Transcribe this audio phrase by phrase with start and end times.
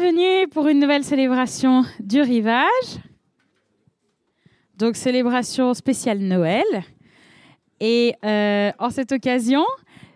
[0.00, 2.64] bienvenue pour une nouvelle célébration du rivage.
[4.78, 6.64] Donc célébration spéciale Noël.
[7.80, 9.64] Et euh, en cette occasion,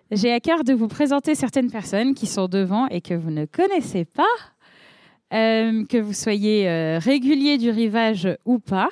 [0.09, 3.45] j'ai à cœur de vous présenter certaines personnes qui sont devant et que vous ne
[3.45, 4.23] connaissez pas,
[5.33, 8.89] euh, que vous soyez euh, régulier du rivage ou pas.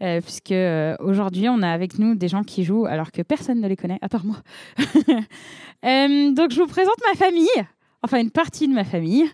[0.00, 0.54] puisque
[1.00, 3.98] aujourd'hui on a avec nous des gens qui jouent alors que personne ne les connaît
[4.00, 4.38] à part moi.
[4.78, 7.66] donc je vous présente ma famille,
[8.02, 9.30] enfin une partie de ma famille.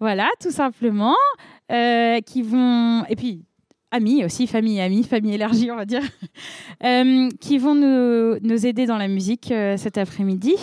[0.00, 1.16] Voilà, tout simplement.
[1.70, 3.04] Euh, qui vont.
[3.10, 3.44] Et puis,
[3.90, 6.00] amis aussi, famille amis, famille élargie, on va dire,
[6.84, 10.54] euh, qui vont nous, nous, aider dans la musique euh, cet après-midi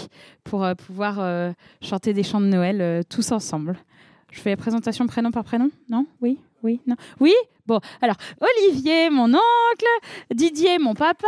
[0.44, 3.77] pour pouvoir chanter des chants de Noël tous ensemble.
[4.31, 6.08] Je fais la présentation prénom par prénom Non?
[6.22, 7.33] Oui Oui Non Oui?
[7.67, 9.86] Bon, alors, Olivier, mon oncle,
[10.33, 11.27] Didier, mon papa,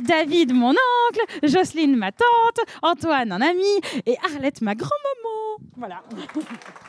[0.00, 3.62] David, mon oncle, Jocelyne, ma tante, Antoine, un ami,
[4.06, 5.68] et Arlette, ma grand-maman.
[5.76, 6.02] Voilà.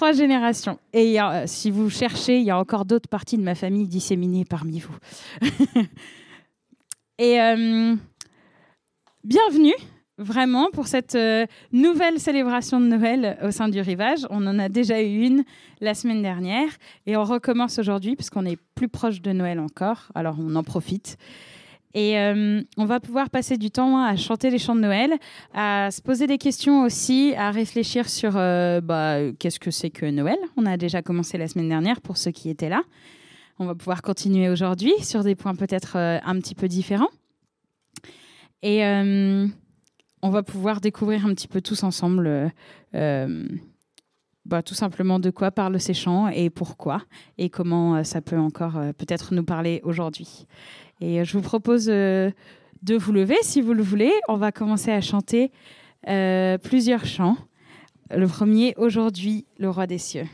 [0.00, 0.78] trois générations.
[0.94, 4.46] Et euh, si vous cherchez, il y a encore d'autres parties de ma famille disséminées
[4.46, 4.96] parmi vous.
[7.18, 7.94] et euh,
[9.24, 9.74] bienvenue
[10.16, 14.20] vraiment pour cette euh, nouvelle célébration de Noël au sein du rivage.
[14.30, 15.44] On en a déjà eu une
[15.82, 16.70] la semaine dernière
[17.04, 20.08] et on recommence aujourd'hui puisqu'on est plus proche de Noël encore.
[20.14, 21.18] Alors on en profite.
[21.94, 25.12] Et euh, on va pouvoir passer du temps à chanter les chants de Noël,
[25.54, 30.06] à se poser des questions aussi, à réfléchir sur euh, bah, qu'est-ce que c'est que
[30.06, 30.38] Noël.
[30.56, 32.82] On a déjà commencé la semaine dernière pour ceux qui étaient là.
[33.58, 37.10] On va pouvoir continuer aujourd'hui sur des points peut-être euh, un petit peu différents.
[38.62, 38.84] Et
[40.22, 42.52] on va pouvoir découvrir un petit peu tous ensemble
[42.92, 47.00] bah, tout simplement de quoi parlent ces chants et pourquoi
[47.38, 50.46] et comment ça peut encore peut-être nous parler aujourd'hui.
[51.00, 52.30] Et euh, je vous propose euh,
[52.82, 54.12] de vous lever si vous le voulez.
[54.28, 55.50] On va commencer à chanter
[56.08, 57.36] euh, plusieurs chants.
[58.10, 60.26] Le premier, aujourd'hui, le roi des cieux.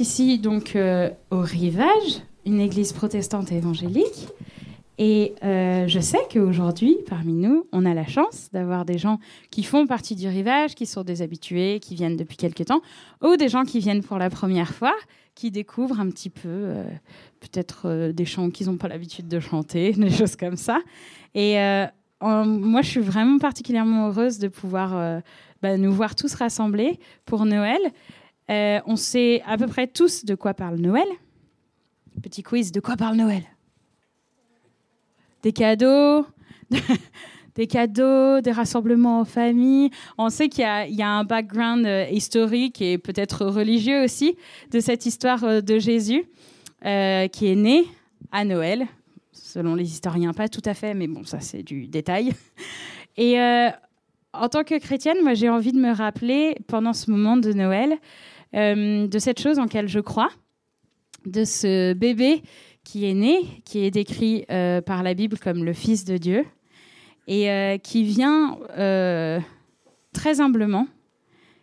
[0.00, 4.28] Ici donc euh, au Rivage, une église protestante évangélique.
[4.96, 9.18] Et euh, je sais qu'aujourd'hui, parmi nous, on a la chance d'avoir des gens
[9.50, 12.80] qui font partie du rivage, qui sont des habitués, qui viennent depuis quelques temps,
[13.22, 14.94] ou des gens qui viennent pour la première fois,
[15.34, 16.84] qui découvrent un petit peu euh,
[17.40, 20.78] peut-être des chants qu'ils n'ont pas l'habitude de chanter, des choses comme ça.
[21.34, 21.56] Et
[22.20, 25.20] moi, je suis vraiment particulièrement heureuse de pouvoir
[25.60, 27.80] bah, nous voir tous rassemblés pour Noël.
[28.50, 31.06] Euh, on sait à peu près tous de quoi parle Noël.
[32.22, 33.42] Petit quiz, de quoi parle Noël?
[35.42, 36.26] Des cadeaux,
[37.54, 39.90] des cadeaux, des rassemblements en famille.
[40.18, 44.36] On sait qu'il y, a un background euh, historique et peut-être religieux aussi
[44.70, 46.24] de cette histoire euh, de Jésus
[47.32, 47.86] qui est né
[48.30, 48.86] à Noël,
[49.32, 52.34] selon les historiens, pas tout à fait, mais bon, ça c'est du détail.
[53.16, 53.38] Et
[54.34, 57.96] en tant que chrétienne, moi j'ai envie de me rappeler pendant ce moment de Noël
[58.54, 60.30] euh, de cette chose en laquelle je crois,
[61.26, 62.42] de ce bébé
[62.84, 66.44] qui est né, qui est décrit euh, par la Bible comme le Fils de Dieu,
[67.26, 68.58] et euh, qui vient
[70.12, 70.86] très humblement,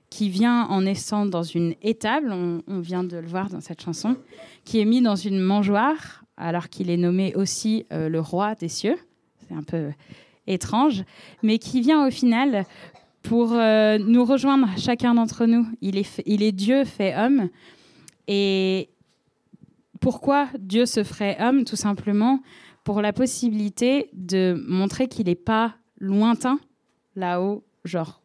[0.10, 3.82] qui vient en naissant dans une étable, on, on, vient de le voir dans cette
[3.82, 4.18] chanson,
[4.66, 8.98] qui est mis dans une mangeoire, alors qu'il est nommé aussi le roi des cieux.
[9.48, 9.92] C'est un peu
[10.48, 11.04] étrange,
[11.44, 12.66] mais qui vient au final
[13.24, 15.68] pour euh, nous rejoindre, chacun d'entre nous.
[15.82, 17.50] Il est, il est Dieu fait homme.
[18.28, 18.90] Et
[20.00, 21.64] pourquoi Dieu se ferait homme?
[21.64, 22.42] Tout simplement
[22.84, 26.60] pour la possibilité de montrer qu'il n'est pas lointain,
[27.16, 28.22] là-haut, genre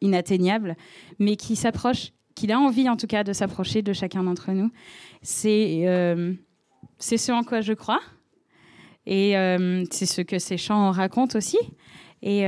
[0.00, 0.76] inatteignable,
[1.18, 4.70] mais qui s'approche, qu'il a envie en tout cas de s'approcher de chacun d'entre nous.
[5.22, 6.34] C'est euh,
[6.98, 8.00] ce en quoi je crois.
[9.06, 11.58] Et euh, c'est ce que ces chants racontent aussi.
[12.22, 12.44] Et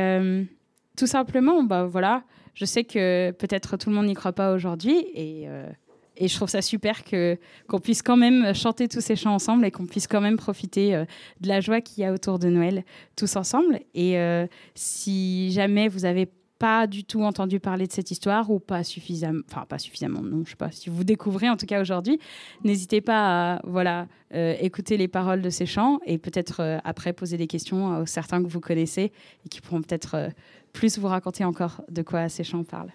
[1.02, 2.22] tout simplement, bah voilà,
[2.54, 5.68] je sais que peut-être tout le monde n'y croit pas aujourd'hui et, euh,
[6.16, 9.64] et, je trouve ça super que qu'on puisse quand même chanter tous ces chants ensemble
[9.64, 11.04] et qu'on puisse quand même profiter euh,
[11.40, 12.84] de la joie qu'il y a autour de Noël
[13.16, 13.80] tous ensemble.
[13.94, 14.46] Et euh,
[14.76, 16.28] si jamais vous avez
[16.62, 20.44] pas du tout entendu parler de cette histoire ou pas suffisamment, enfin pas suffisamment, non,
[20.44, 20.70] je sais pas.
[20.70, 22.20] Si vous découvrez en tout cas aujourd'hui,
[22.62, 27.48] n'hésitez pas à voilà écouter les paroles de ces chants et peut-être après poser des
[27.48, 29.10] questions à certains que vous connaissez
[29.44, 30.30] et qui pourront peut-être
[30.72, 32.92] plus vous raconter encore de quoi ces chants parlent.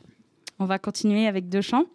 [0.60, 1.88] On va continuer avec deux chants.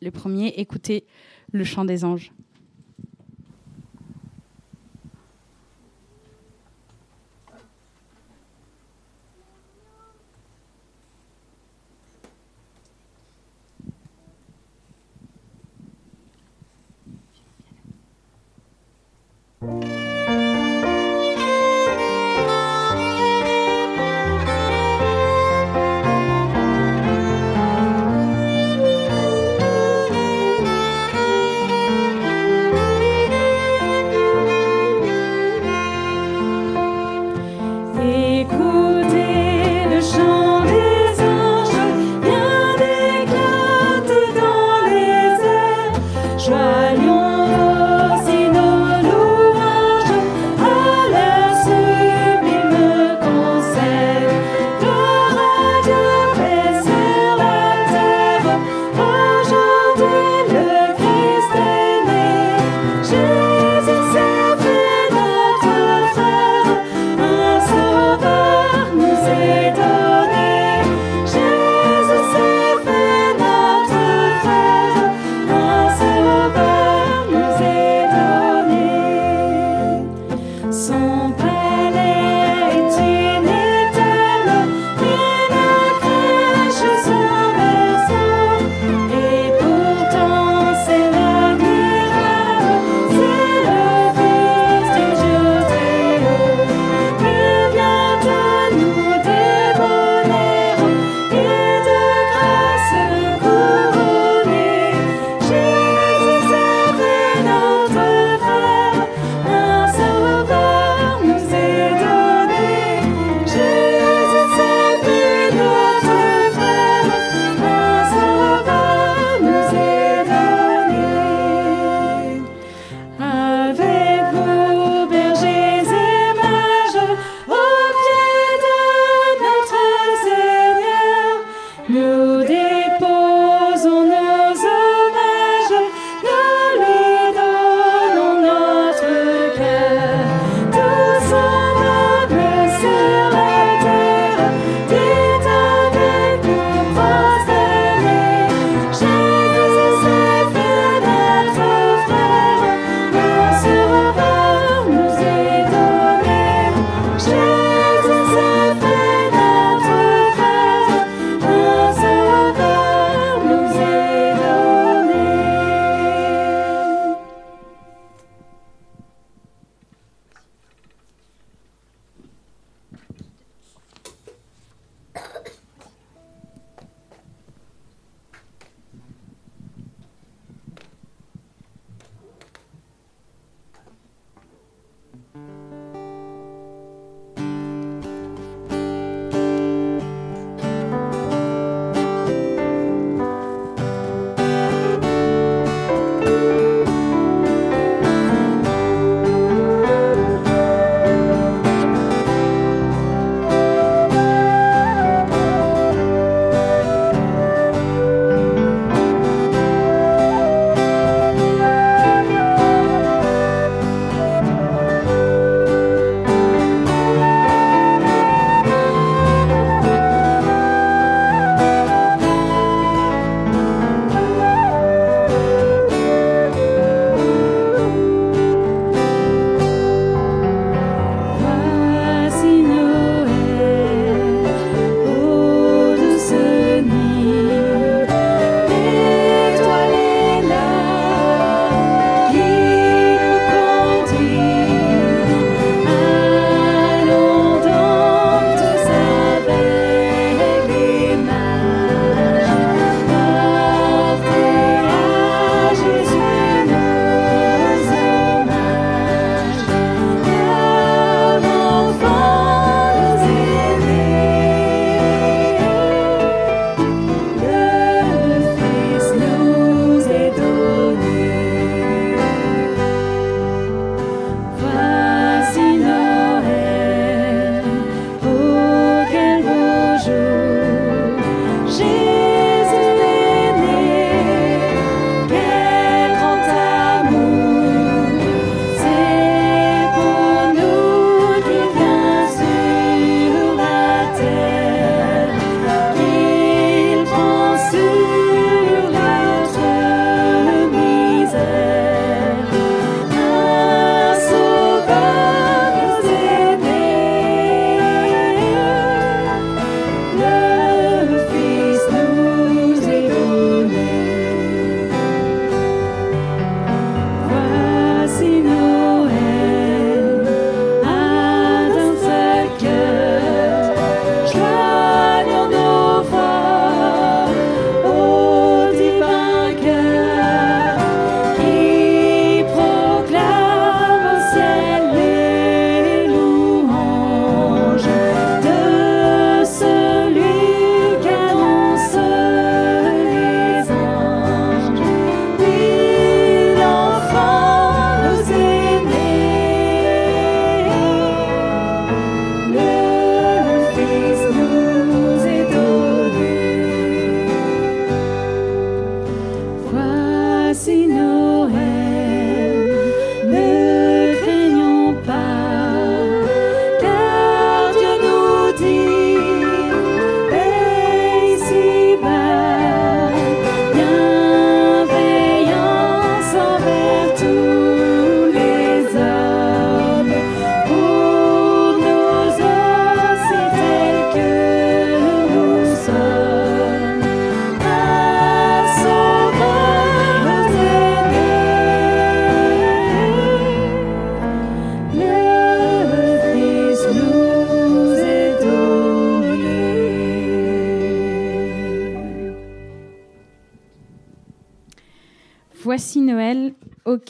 [0.00, 1.04] Le premier, écoutez
[1.52, 2.32] le chant des anges.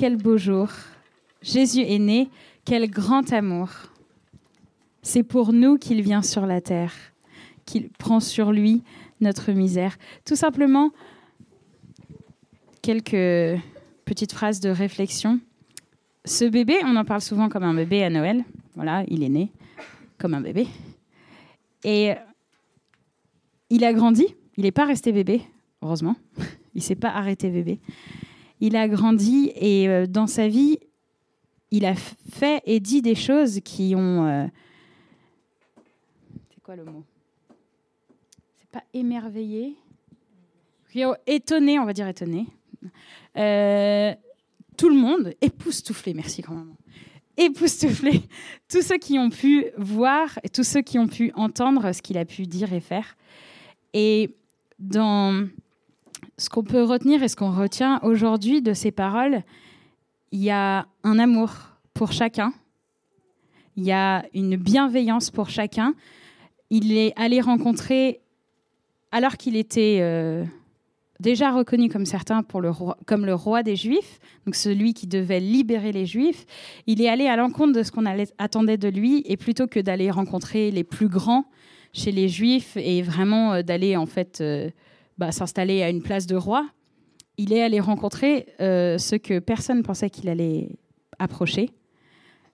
[0.07, 0.69] Quel beau jour.
[1.43, 2.29] Jésus est né,
[2.65, 3.71] quel grand amour.
[5.03, 6.93] C'est pour nous qu'il vient sur la terre,
[7.65, 8.85] qu'il prend sur lui
[9.21, 9.99] notre misère.
[10.25, 10.93] Tout simplement,
[12.83, 13.61] quelques
[14.05, 15.41] petites phrases de réflexion.
[16.25, 18.45] Ce bébé, on en parle souvent comme un bébé à Noël.
[18.77, 19.51] Voilà, il est né
[20.19, 20.69] comme un bébé.
[21.83, 22.13] Et
[23.71, 24.37] il a grandi.
[24.57, 25.43] Il n'est pas resté bébé,
[25.83, 26.15] heureusement.
[26.77, 27.81] Il s'est pas arrêté bébé.
[28.61, 30.79] Il a grandi et euh, dans sa vie,
[31.71, 34.27] il a fait et dit des choses qui ont.
[34.27, 34.47] Euh,
[36.55, 37.05] c'est quoi le mot?
[38.59, 39.77] C'est pas émerveillé?
[41.27, 42.47] Étonné, on va dire étonné.
[43.37, 44.15] Euh,
[44.77, 46.77] tout le monde, époustouflé, merci grand maman.
[47.37, 48.23] Époustouflé.
[48.69, 52.17] Tous ceux qui ont pu voir et tous ceux qui ont pu entendre ce qu'il
[52.17, 53.17] a pu dire et faire.
[53.93, 54.35] Et
[54.79, 55.47] dans
[56.39, 59.43] ce qu'on peut retenir et ce qu'on retient aujourd'hui de ces paroles,
[60.33, 61.51] il y a un amour
[61.95, 62.53] pour chacun,
[63.77, 65.95] il y a une bienveillance pour chacun.
[66.71, 68.21] Il est allé rencontrer,
[69.13, 70.45] alors qu'il était euh,
[71.21, 72.73] déjà reconnu comme certains pour le
[73.07, 76.47] comme le roi des Juifs, donc celui qui devait libérer les Juifs,
[76.87, 78.07] il est allé à l'encontre de ce qu'on
[78.39, 81.45] attendait de lui, et plutôt que d'aller rencontrer les plus grands
[81.93, 84.71] chez les Juifs et vraiment euh, d'aller en fait euh,
[85.19, 86.69] bah, s'installer à une place de roi,
[87.39, 90.71] il est allé rencontrer euh, ceux que personne pensait qu'il allait
[91.19, 91.71] approcher,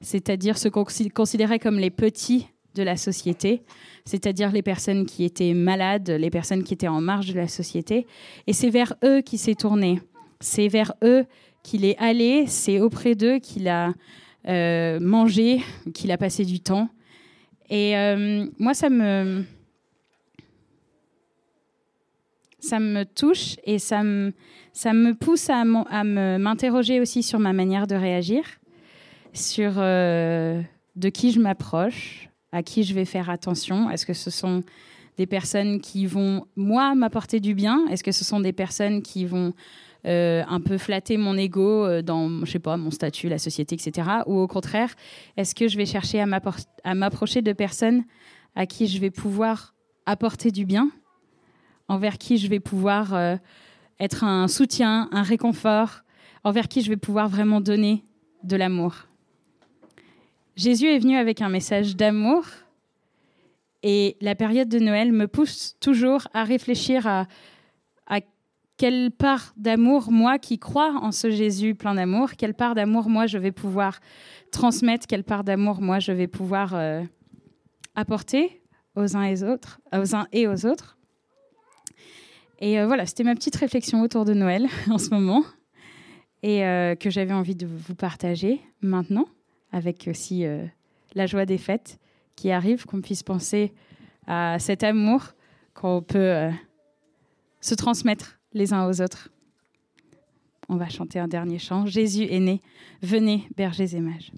[0.00, 3.62] c'est-à-dire ceux qu'on considérait comme les petits de la société,
[4.04, 8.07] c'est-à-dire les personnes qui étaient malades, les personnes qui étaient en marge de la société.
[8.47, 10.00] Et c'est vers eux qu'il s'est tourné.
[10.40, 11.25] C'est vers eux
[11.62, 13.92] qu'il est allé, c'est auprès d'eux qu'il a
[14.49, 15.61] euh, mangé,
[15.95, 16.88] qu'il a passé du temps.
[17.71, 19.45] Et euh, moi, ça me,
[22.62, 24.33] ça me touche et ça me,
[24.72, 28.44] ça me pousse à m'interroger aussi sur ma manière de réagir,
[29.33, 30.62] sur euh,
[30.96, 33.90] de qui je m'approche, à qui je vais faire attention.
[33.90, 34.62] Est-ce que ce sont
[35.16, 37.85] des personnes qui vont, moi, m'apporter du bien?
[37.90, 39.53] Est-ce que ce sont des personnes qui vont
[40.07, 43.75] euh, un peu flatter mon ego euh, dans, je sais pas, mon statut, la société,
[43.75, 44.09] etc.
[44.27, 44.94] Ou au contraire,
[45.37, 48.05] est-ce que je vais chercher à m'approcher de personnes
[48.55, 49.75] à qui je vais pouvoir
[50.07, 50.90] apporter du bien,
[51.92, 53.37] envers qui je vais pouvoir euh,
[54.00, 56.02] être un soutien, un réconfort,
[56.42, 58.02] envers qui je vais pouvoir vraiment donner
[58.44, 58.94] de l'amour.
[60.57, 62.46] Jésus est venu avec un message d'amour
[63.83, 67.26] et la période de Noël me pousse toujours à réfléchir à,
[68.78, 73.26] quelle part d'amour, moi qui crois en ce Jésus plein d'amour, quelle part d'amour, moi,
[73.26, 74.00] je vais pouvoir
[74.50, 77.05] transmettre, quelle part d'amour, moi, je vais pouvoir euh,
[77.94, 78.61] apporter
[78.96, 79.81] aux uns et aux autres.
[79.94, 80.96] Aux uns et aux autres.
[82.62, 85.44] Et euh, voilà, c'était ma petite réflexion autour de Noël en ce moment
[86.44, 89.27] et euh, que j'avais envie de vous partager maintenant
[89.72, 90.64] avec aussi euh,
[91.14, 91.98] la joie des fêtes
[92.37, 93.72] qui arrive, qu'on puisse penser
[94.29, 95.35] à cet amour
[95.75, 96.51] qu'on peut
[97.61, 99.31] se transmettre les uns aux autres.
[100.68, 101.87] On va chanter un dernier chant.
[101.87, 102.61] Jésus est né.
[103.03, 104.31] Venez, bergers et mages.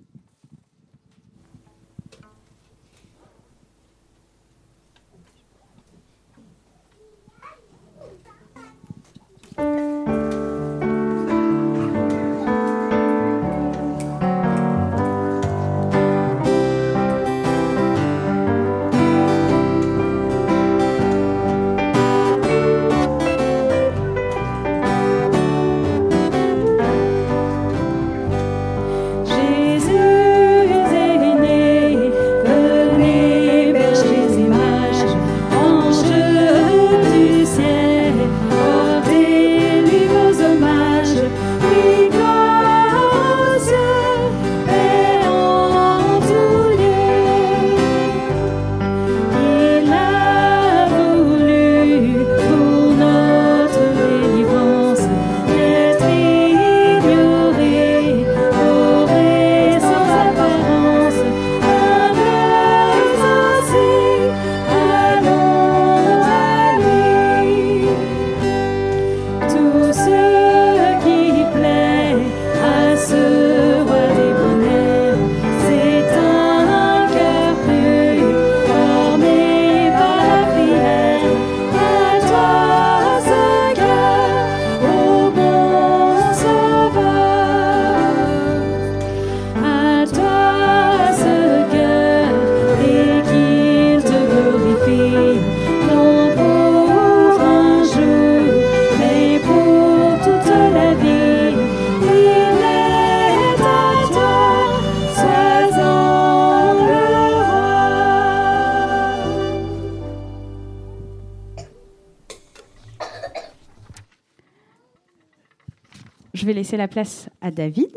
[116.75, 117.97] Laisser la place à David,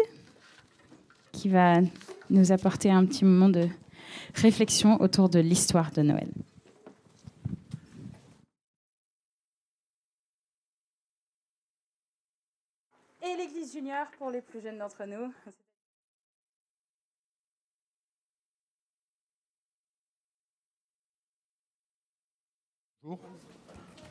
[1.32, 1.80] qui va
[2.30, 3.68] nous apporter un petit moment de
[4.36, 6.30] réflexion autour de l'histoire de Noël.
[13.22, 15.34] Et l'Église junior pour les plus jeunes d'entre nous.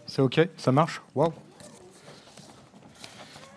[0.06, 0.40] C'est OK?
[0.56, 1.02] Ça marche?
[1.14, 1.32] Waouh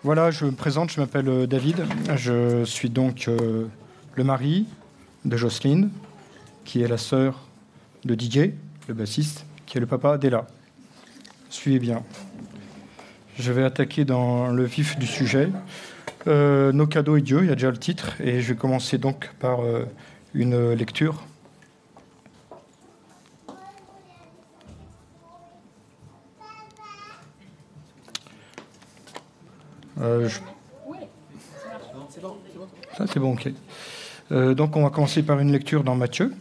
[0.02, 1.84] Voilà, je me présente, je m'appelle euh, David.
[2.16, 3.66] Je suis donc euh,
[4.14, 4.64] le mari
[5.26, 5.90] de Jocelyne,
[6.64, 7.46] qui est la sœur
[8.06, 8.54] de Didier,
[8.88, 10.46] le bassiste, qui est le papa d'Ella.
[11.50, 12.02] Suivez bien.
[13.38, 15.50] Je vais attaquer dans le vif du sujet.
[16.26, 18.96] Euh, nos cadeaux et Dieu, il y a déjà le titre, et je vais commencer
[18.96, 19.60] donc par
[20.32, 21.24] une lecture
[30.00, 30.28] Euh,
[32.96, 33.50] Ça, c'est bon, ok.
[34.32, 36.32] Euh, donc, on va commencer par une lecture dans Matthieu.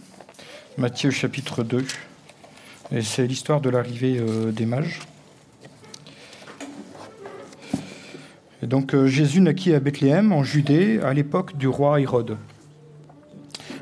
[0.77, 1.85] Matthieu, chapitre 2.
[2.91, 4.99] Et c'est l'histoire de l'arrivée euh, des mages.
[8.61, 12.37] Et donc, Jésus naquit à Bethléem, en Judée, à l'époque du roi Hérode.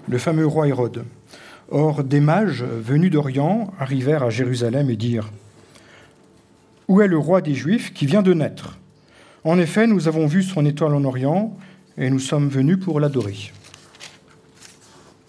[0.07, 1.05] Le fameux roi Hérode.
[1.69, 5.29] Or, des mages venus d'Orient arrivèrent à Jérusalem et dirent
[6.87, 8.77] Où est le roi des Juifs qui vient de naître?
[9.47, 11.57] En effet, nous avons vu son étoile en Orient
[11.97, 13.51] et nous sommes venus pour l'adorer.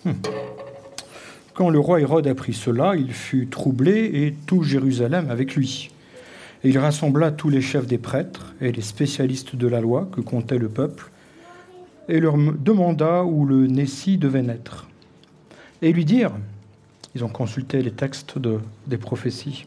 [0.04, 0.12] Hmm.
[1.54, 5.90] Quand le roi Hérode apprit cela, il fut troublé et tout Jérusalem avec lui.
[6.64, 10.20] Et il rassembla tous les chefs des prêtres et les spécialistes de la loi que
[10.20, 11.10] comptait le peuple
[12.08, 14.88] et leur demanda où le Nessie devait naître.
[15.82, 16.34] Et lui dirent,
[17.14, 18.38] ils ont consulté les textes
[18.86, 19.66] des prophéties,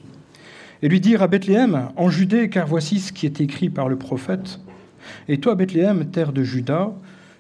[0.82, 3.98] et lui dire à Bethléem, en Judée, car voici ce qui est écrit par le
[3.98, 4.60] prophète.
[5.28, 6.92] Et toi, Bethléem, terre de Juda,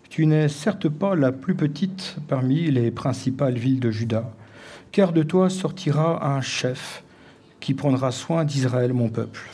[0.10, 4.32] tu n'es certes pas la plus petite parmi les principales villes de Juda,
[4.91, 7.04] car de toi sortira un chef
[7.60, 9.49] qui prendra soin d'Israël, mon peuple.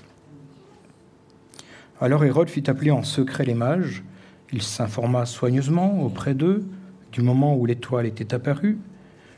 [2.02, 4.04] Alors Hérode fit appeler en secret les mages.
[4.52, 6.66] Il s'informa soigneusement auprès d'eux
[7.12, 8.78] du moment où l'étoile était apparue,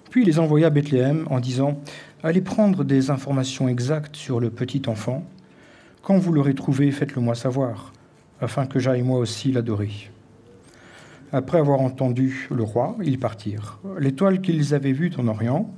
[0.10, 1.80] puis il les envoya à Bethléem en disant
[2.24, 5.24] Allez prendre des informations exactes sur le petit enfant.
[6.02, 7.94] Quand vous l'aurez trouvé, faites-le moi savoir,
[8.42, 10.10] afin que j'aille moi aussi l'adorer.
[11.32, 13.80] Après avoir entendu le roi, ils partirent.
[14.00, 15.72] L'étoile qu'ils avaient vue en Orient,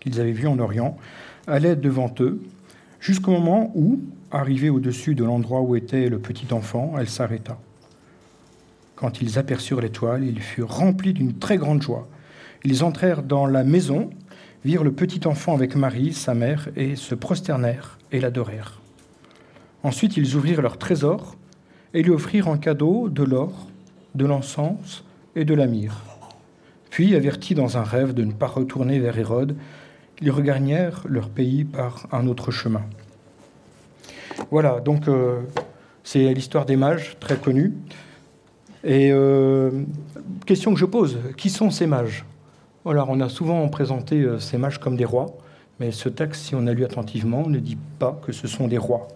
[0.00, 0.96] qu'ils avaient vue en Orient,
[1.46, 2.40] allait devant eux,
[3.00, 7.58] jusqu'au moment où, arrivée au-dessus de l'endroit où était le petit enfant, elle s'arrêta.
[8.94, 12.08] Quand ils aperçurent l'étoile, ils furent remplis d'une très grande joie.
[12.68, 14.10] Ils entrèrent dans la maison
[14.64, 18.80] virent le petit enfant avec Marie, sa mère, et se prosternèrent et l'adorèrent.
[19.84, 21.36] Ensuite, ils ouvrirent leur trésor
[21.94, 23.68] et lui offrirent en cadeau de l'or,
[24.16, 25.04] de l'encens
[25.36, 26.02] et de la myrrhe.
[26.90, 29.54] Puis, avertis dans un rêve de ne pas retourner vers Hérode,
[30.20, 32.82] ils regagnèrent leur pays par un autre chemin.
[34.50, 35.42] Voilà, donc euh,
[36.02, 37.74] c'est l'histoire des mages, très connue.
[38.82, 39.70] Et euh,
[40.46, 42.24] question que je pose, qui sont ces mages?
[42.86, 45.36] On a souvent présenté euh, ces mages comme des rois,
[45.80, 48.78] mais ce texte, si on a lu attentivement, ne dit pas que ce sont des
[48.78, 49.08] rois.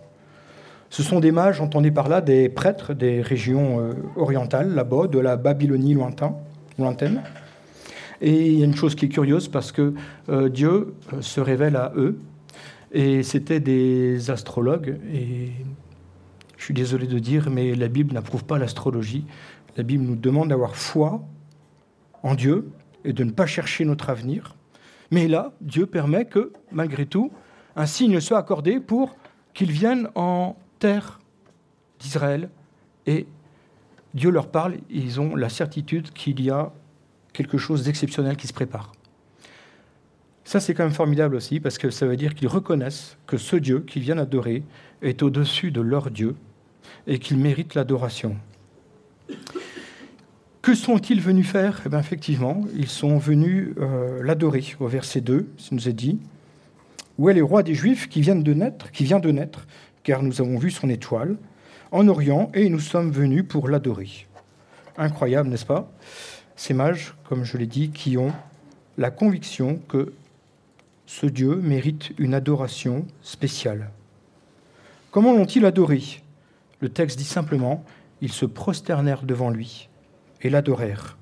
[0.90, 5.18] Ce sont des mages, entendez par là, des prêtres des régions euh, orientales, là-bas, de
[5.18, 7.22] la Babylonie lointaine.
[8.20, 9.94] Et il y a une chose qui est curieuse, parce que
[10.28, 12.18] euh, Dieu se révèle à eux,
[12.92, 15.52] et c'était des astrologues, et
[16.56, 19.24] je suis désolé de dire, mais la Bible n'approuve pas l'astrologie.
[19.76, 21.22] La Bible nous demande d'avoir foi
[22.22, 22.68] en Dieu,
[23.04, 24.54] et de ne pas chercher notre avenir.
[25.10, 27.32] Mais là, Dieu permet que, malgré tout,
[27.76, 29.16] un signe soit accordé pour
[29.54, 31.20] qu'ils viennent en terre
[31.98, 32.50] d'Israël.
[33.06, 33.26] Et
[34.14, 36.72] Dieu leur parle, ils ont la certitude qu'il y a
[37.32, 38.92] quelque chose d'exceptionnel qui se prépare.
[40.44, 43.56] Ça, c'est quand même formidable aussi, parce que ça veut dire qu'ils reconnaissent que ce
[43.56, 44.64] Dieu qu'ils viennent adorer
[45.00, 46.34] est au-dessus de leur Dieu
[47.06, 48.36] et qu'il mérite l'adoration.
[50.62, 51.80] Que sont-ils venus faire?
[51.86, 54.62] Eh bien, Effectivement, ils sont venus euh, l'adorer.
[54.78, 56.18] Au verset 2, ça nous est dit
[57.16, 59.66] Où est le roi des Juifs qui vient de naître, qui vient de naître,
[60.02, 61.36] car nous avons vu son étoile
[61.92, 64.26] en Orient et nous sommes venus pour l'adorer.
[64.98, 65.90] Incroyable, n'est-ce pas?
[66.56, 68.32] Ces mages, comme je l'ai dit, qui ont
[68.98, 70.12] la conviction que
[71.06, 73.90] ce Dieu mérite une adoration spéciale.
[75.10, 76.02] Comment l'ont-ils adoré?
[76.80, 77.82] Le texte dit simplement
[78.20, 79.88] Ils se prosternèrent devant lui
[80.42, 81.16] et l'adorèrent.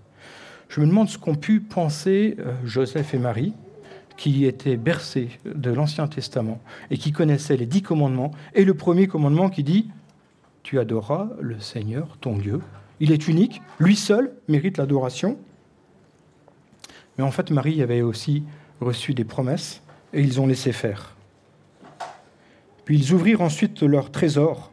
[0.68, 3.54] Je me demande ce qu'ont pu penser euh, Joseph et Marie,
[4.16, 9.06] qui étaient bercés de l'Ancien Testament et qui connaissaient les dix commandements, et le premier
[9.06, 9.90] commandement qui dit
[10.62, 12.60] tu adoreras le Seigneur, ton Dieu.
[13.00, 15.38] Il est unique, lui seul mérite l'adoration.
[17.16, 18.42] Mais en fait, Marie avait aussi
[18.80, 21.16] reçu des promesses et ils ont laissé faire.
[22.84, 24.72] Puis ils ouvrirent ensuite leur trésor.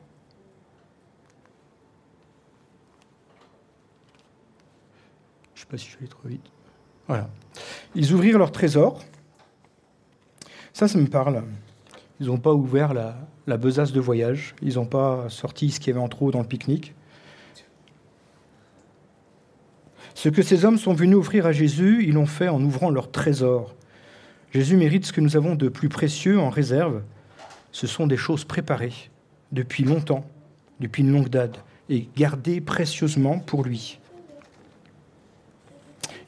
[5.53, 6.45] Je ne sais si je trop vite.
[7.07, 7.29] Voilà.
[7.95, 9.03] Ils ouvrirent leur trésor.
[10.73, 11.43] Ça, ça me parle.
[12.19, 13.15] Ils n'ont pas ouvert la,
[13.47, 14.55] la, besace de voyage.
[14.61, 16.93] Ils n'ont pas sorti ce qu'il y avait en trop dans le pique-nique.
[20.15, 23.11] Ce que ces hommes sont venus offrir à Jésus, ils l'ont fait en ouvrant leur
[23.11, 23.75] trésor.
[24.53, 27.01] Jésus mérite ce que nous avons de plus précieux en réserve.
[27.73, 28.93] Ce sont des choses préparées
[29.51, 30.25] depuis longtemps,
[30.79, 33.99] depuis une longue date, et gardées précieusement pour lui.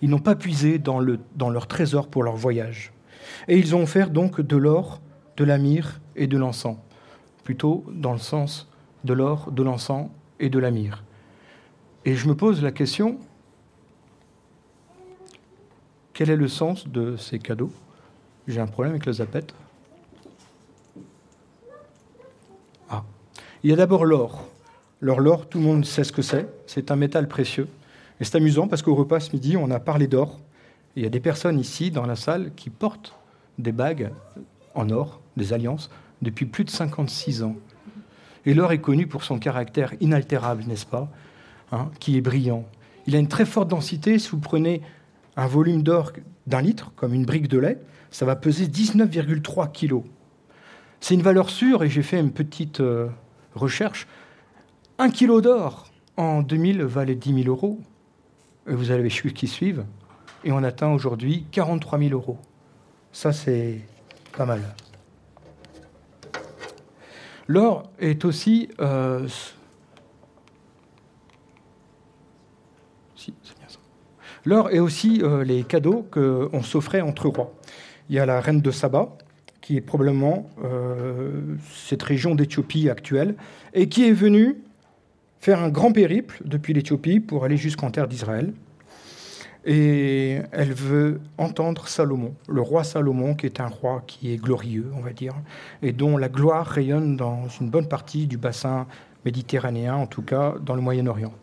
[0.01, 2.91] Ils n'ont pas puisé dans, le, dans leur trésor pour leur voyage.
[3.47, 5.01] Et ils ont offert donc de l'or,
[5.37, 6.77] de la myrrhe et de l'encens.
[7.43, 8.69] Plutôt dans le sens
[9.03, 11.03] de l'or, de l'encens et de la myrrhe.
[12.05, 13.19] Et je me pose la question,
[16.13, 17.71] quel est le sens de ces cadeaux?
[18.47, 19.53] J'ai un problème avec le zapette.
[22.89, 23.03] Ah.
[23.63, 24.47] Il y a d'abord l'or.
[25.01, 26.47] L'or, l'or, tout le monde sait ce que c'est.
[26.65, 27.67] C'est un métal précieux.
[28.19, 30.39] Et c'est amusant parce qu'au repas ce midi, on a parlé d'or.
[30.95, 33.13] Il y a des personnes ici dans la salle qui portent
[33.59, 34.11] des bagues
[34.73, 35.89] en or, des alliances,
[36.21, 37.55] depuis plus de 56 ans.
[38.45, 41.11] Et l'or est connu pour son caractère inaltérable, n'est-ce pas
[41.71, 42.65] hein, Qui est brillant.
[43.05, 44.19] Il a une très forte densité.
[44.19, 44.81] Si vous prenez
[45.35, 46.13] un volume d'or
[46.47, 50.03] d'un litre, comme une brique de lait, ça va peser 19,3 kilos.
[50.99, 53.07] C'est une valeur sûre et j'ai fait une petite euh,
[53.53, 54.07] recherche.
[54.97, 57.79] Un kilo d'or en 2000 valait 10 000 euros.
[58.67, 59.85] Vous avez les qui suivent.
[60.43, 62.37] Et on atteint aujourd'hui 43 000 euros.
[63.11, 63.79] Ça, c'est
[64.35, 64.61] pas mal.
[67.47, 68.69] L'or est aussi.
[68.79, 69.27] Euh,
[74.45, 77.53] L'or est aussi euh, les cadeaux qu'on s'offrait entre rois.
[78.09, 79.17] Il y a la reine de Saba,
[79.59, 83.35] qui est probablement euh, cette région d'Éthiopie actuelle,
[83.73, 84.57] et qui est venue
[85.47, 88.51] faire un grand périple depuis l'Éthiopie pour aller jusqu'en terre d'Israël.
[89.65, 94.91] Et elle veut entendre Salomon, le roi Salomon, qui est un roi qui est glorieux,
[94.93, 95.35] on va dire,
[95.81, 98.87] et dont la gloire rayonne dans une bonne partie du bassin
[99.23, 101.33] méditerranéen, en tout cas dans le Moyen-Orient.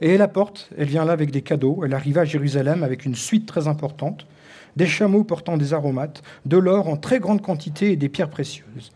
[0.00, 3.14] Et elle apporte, elle vient là avec des cadeaux, elle arrive à Jérusalem avec une
[3.14, 4.26] suite très importante,
[4.74, 8.90] des chameaux portant des aromates, de l'or en très grande quantité et des pierres précieuses.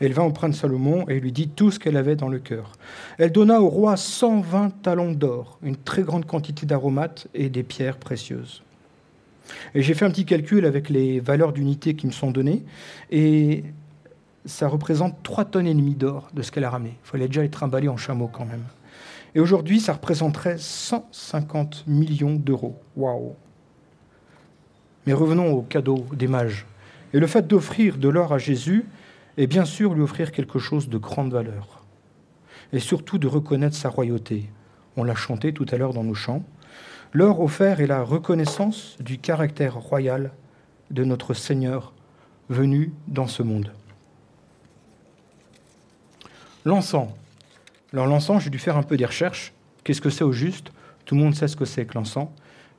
[0.00, 2.72] Elle vint auprès de Salomon et lui dit tout ce qu'elle avait dans le cœur.
[3.18, 7.98] Elle donna au roi 120 talents d'or, une très grande quantité d'aromates et des pierres
[7.98, 8.62] précieuses.
[9.74, 12.64] Et j'ai fait un petit calcul avec les valeurs d'unité qui me sont données,
[13.10, 13.64] et
[14.46, 16.96] ça représente 3 tonnes et demie d'or de ce qu'elle a ramené.
[17.04, 18.64] Il fallait déjà être emballé en chameau quand même.
[19.34, 22.80] Et aujourd'hui, ça représenterait 150 millions d'euros.
[22.96, 23.34] Waouh
[25.06, 26.66] Mais revenons au cadeau des mages.
[27.12, 28.84] Et le fait d'offrir de l'or à Jésus,
[29.36, 31.84] et bien sûr lui offrir quelque chose de grande valeur,
[32.72, 34.50] et surtout de reconnaître sa royauté.
[34.96, 36.44] On l'a chanté tout à l'heure dans nos chants.
[37.12, 40.32] L'or offert est la reconnaissance du caractère royal
[40.90, 41.92] de notre Seigneur
[42.48, 43.72] venu dans ce monde.
[46.64, 47.08] L'encens.
[47.92, 49.52] Alors l'encens, j'ai dû faire un peu des recherches.
[49.84, 50.72] Qu'est-ce que c'est au juste?
[51.04, 52.28] Tout le monde sait ce que c'est que l'encens.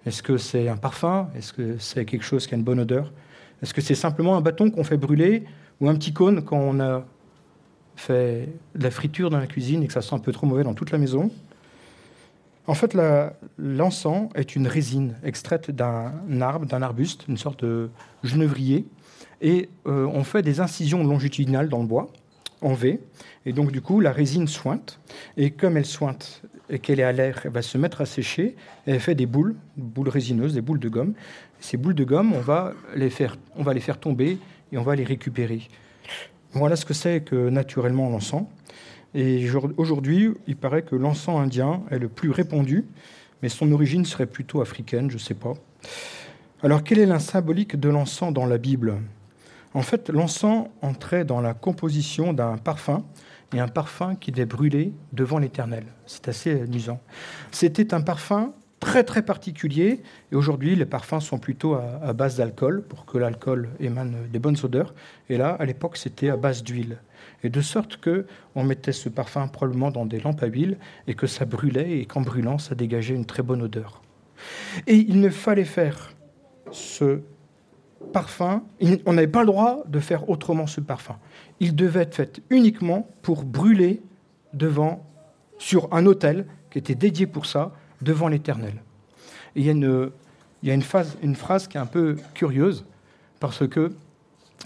[0.05, 1.29] Est-ce que c'est un parfum?
[1.35, 3.11] Est-ce que c'est quelque chose qui a une bonne odeur?
[3.61, 5.45] Est-ce que c'est simplement un bâton qu'on fait brûler
[5.81, 7.05] ou un petit cône quand on a
[7.95, 10.63] fait de la friture dans la cuisine et que ça sent un peu trop mauvais
[10.63, 11.31] dans toute la maison.
[12.67, 12.97] En fait,
[13.57, 17.89] l'encens est une résine extraite d'un arbre, d'un arbuste, une sorte de
[18.23, 18.87] genevrier,
[19.41, 22.07] et euh, on fait des incisions longitudinales dans le bois,
[22.61, 22.99] en V,
[23.45, 24.99] et donc du coup la résine sointe,
[25.37, 28.55] et comme elle sointe et qu'elle est à l'air, elle va se mettre à sécher,
[28.87, 31.13] et elle fait des boules, boules résineuses, des boules de gomme.
[31.59, 34.39] Ces boules de gomme, on va les faire, on va les faire tomber
[34.75, 35.67] et on va les récupérer.
[36.51, 38.45] Voilà ce que c'est que naturellement l'encens.
[39.13, 42.85] Et aujourd'hui, il paraît que l'encens indien est le plus répandu,
[43.41, 45.53] mais son origine serait plutôt africaine, je ne sais pas.
[46.61, 48.95] Alors, quelle est la symbolique de l'encens dans la Bible?
[49.73, 53.05] En fait, l'encens entrait dans la composition d'un parfum,
[53.53, 55.85] et un parfum qui devait brûler devant l'Éternel.
[56.05, 56.99] C'est assez amusant.
[57.51, 58.53] C'était un parfum
[58.85, 60.03] très très particulier.
[60.31, 64.57] Et aujourd'hui, les parfums sont plutôt à, base d'alcool pour que l'alcool émane des bonnes
[64.63, 64.93] odeurs.
[65.27, 66.99] Et là, à l'époque, c'était à base d'huile.
[67.43, 71.15] Et de sorte que on mettait ce parfum probablement dans des lampes à huile et
[71.15, 74.03] que ça brûlait et qu'en brûlant, ça dégageait une très bonne odeur.
[74.85, 76.13] Et il ne fallait faire
[76.71, 77.21] ce
[78.13, 78.61] parfum,
[79.07, 81.17] on n'avait pas le droit de faire autrement ce parfum.
[81.59, 84.03] Il devait être fait uniquement pour brûler
[84.53, 85.09] devant,
[85.57, 87.71] sur un autel qui était dédié pour ça,
[88.01, 88.81] devant l'Éternel.
[89.55, 92.85] Il y a, une phrase qui est un peu curieuse,
[93.39, 93.93] parce que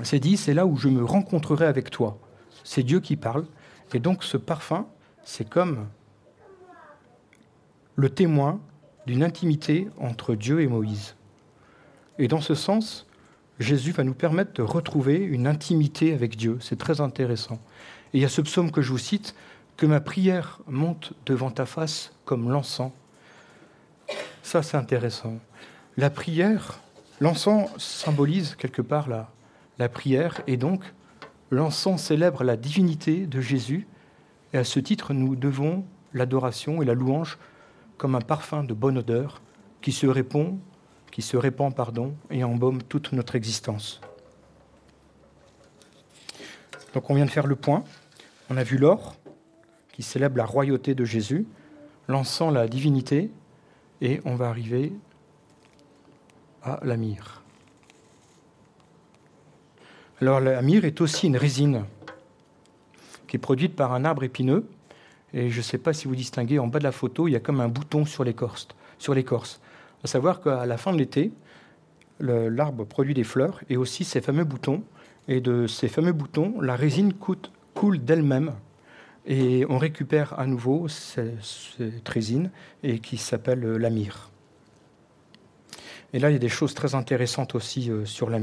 [0.04, 2.18] c'est dit, c'est là où je me rencontrerai avec toi.
[2.64, 3.46] C'est Dieu qui parle.
[3.94, 4.88] Et donc ce parfum,
[5.24, 5.88] c'est comme
[7.96, 8.60] le témoin
[9.06, 11.16] d'une intimité entre Dieu et Moïse.
[12.18, 13.08] Et dans ce sens,
[13.60, 16.58] Jésus va nous permettre de retrouver une intimité avec Dieu.
[16.62, 17.60] C'est très intéressant.
[18.14, 19.36] Et il y a ce psaume que je vous cite,
[19.78, 22.92] que ma prière monte devant ta face comme l'encens.
[24.44, 25.38] Ça, c'est intéressant.
[25.98, 26.80] La prière,
[27.20, 29.30] l'encens symbolise quelque part la,
[29.78, 30.84] la prière, et donc
[31.52, 33.88] l'encens célèbre la divinité de Jésus,
[34.54, 37.38] et à ce titre, nous devons l'adoration et la louange
[37.98, 39.42] comme un parfum de bonne odeur
[39.82, 40.60] qui se répond
[41.12, 44.02] qui se répand pardon, et embaume toute notre existence.
[46.94, 47.84] Donc on vient de faire le point.
[48.50, 49.16] On a vu l'or,
[49.92, 51.46] qui célèbre la royauté de Jésus,
[52.08, 53.32] l'encens, la divinité,
[54.02, 54.94] et on va arriver
[56.64, 57.42] à la myrrhe.
[60.22, 61.86] Alors la myrrhe est aussi une résine
[63.28, 64.66] qui est produite par un arbre épineux.
[65.34, 67.36] Et je ne sais pas si vous distinguez, en bas de la photo, il y
[67.36, 68.68] a comme un bouton sur l'écorce.
[68.98, 69.62] Sur l'écorce
[70.04, 71.32] à savoir qu'à la fin de l'été,
[72.20, 74.84] l'arbre produit des fleurs et aussi ces fameux boutons.
[75.28, 78.54] Et de ces fameux boutons, la résine coule d'elle-même
[79.30, 82.50] et on récupère à nouveau cette résine
[82.82, 84.32] et qui s'appelle la myrrhe.
[86.14, 88.40] Et là, il y a des choses très intéressantes aussi euh, sur la.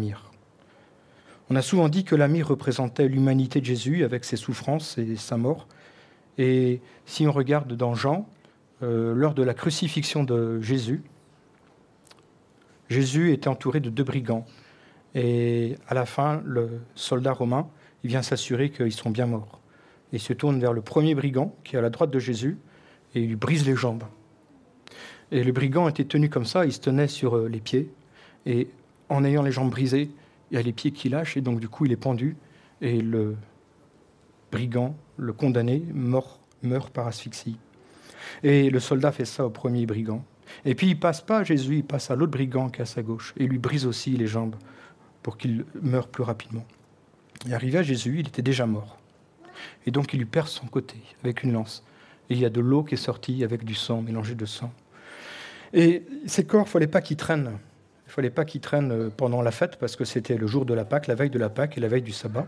[1.51, 5.37] On a souvent dit que la représentait l'humanité de Jésus avec ses souffrances et sa
[5.37, 5.67] mort.
[6.39, 8.29] Et si on regarde dans Jean,
[8.85, 11.03] euh, lors de la crucifixion de Jésus,
[12.89, 14.47] Jésus était entouré de deux brigands.
[15.17, 17.69] Et à la fin, le soldat romain,
[18.05, 19.61] vient s'assurer qu'ils sont bien morts.
[20.13, 22.59] Il se tourne vers le premier brigand, qui est à la droite de Jésus,
[23.15, 24.05] et il lui brise les jambes.
[25.33, 27.91] Et le brigand était tenu comme ça, il se tenait sur euh, les pieds,
[28.45, 28.69] et
[29.09, 30.11] en ayant les jambes brisées,
[30.51, 32.37] il y a les pieds qui lâchent, et donc du coup il est pendu,
[32.81, 33.37] et le
[34.53, 37.59] brigand, le condamné, mort, meurt par asphyxie.
[38.43, 40.25] Et le soldat fait ça au premier brigand.
[40.65, 42.87] Et puis il passe pas à Jésus, il passe à l'autre brigand qui est à
[42.87, 44.55] sa gauche, et lui brise aussi les jambes
[45.23, 46.65] pour qu'il meure plus rapidement.
[47.49, 48.99] Et arrivé à Jésus, il était déjà mort.
[49.87, 51.85] Et donc il lui perce son côté avec une lance.
[52.29, 54.73] Et il y a de l'eau qui est sortie avec du sang, mélangé de sang.
[55.73, 57.53] Et ces corps, il ne fallait pas qu'ils traînent.
[58.07, 60.65] Il ne fallait pas qu'ils traînent euh, pendant la fête, parce que c'était le jour
[60.65, 62.47] de la Pâque, la veille de la Pâque et la veille du sabbat.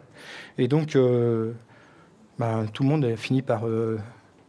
[0.56, 1.52] Et donc, euh,
[2.38, 3.98] ben, tout le monde a fini par euh,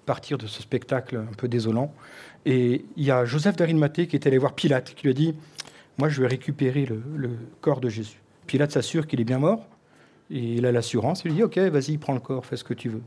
[0.05, 1.93] partir de ce spectacle un peu désolant.
[2.45, 5.36] Et il y a Joseph d'Arimathée qui est allé voir Pilate, qui lui a dit
[5.97, 8.21] Moi, je vais récupérer le, corps de Jésus.
[8.47, 9.67] Pilate s'assure qu'il est bien mort,
[10.29, 11.23] et il a l'assurance.
[11.23, 13.01] Il lui dit Ok, vas-y, prends le corps, fais ce que tu veux.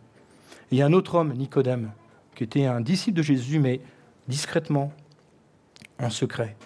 [0.71, 1.93] il y a un autre homme, Nicodème,
[2.35, 3.81] qui était un disciple de Jésus, mais
[4.29, 4.93] discrètement,
[5.99, 6.57] en secret.